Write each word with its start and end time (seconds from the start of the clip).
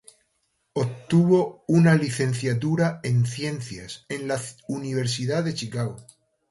Obtuvo 0.73 1.63
una 1.67 1.93
licenciatura 1.93 3.01
en 3.03 3.23
ciencias 3.27 4.07
en 4.09 4.27
la 4.27 4.41
Universidad 4.67 5.43
de 5.43 5.53
Chicago. 5.53 5.95